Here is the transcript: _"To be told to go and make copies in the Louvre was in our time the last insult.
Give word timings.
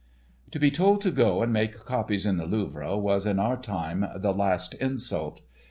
_"To 0.51 0.57
be 0.57 0.71
told 0.71 1.01
to 1.01 1.11
go 1.11 1.43
and 1.43 1.53
make 1.53 1.77
copies 1.85 2.25
in 2.25 2.37
the 2.37 2.47
Louvre 2.47 2.97
was 2.97 3.27
in 3.27 3.37
our 3.37 3.55
time 3.61 4.03
the 4.15 4.33
last 4.33 4.73
insult. 4.73 5.41